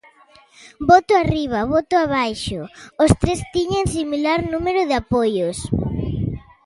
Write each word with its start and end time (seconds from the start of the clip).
Voto 0.89 1.13
arriba 1.17 1.69
voto 1.73 1.95
abaixo, 1.99 2.61
os 3.03 3.11
tres 3.21 3.39
tiñan 3.53 3.85
similar 3.97 4.39
número 4.53 4.81
de 4.89 4.95
apoios. 5.01 5.57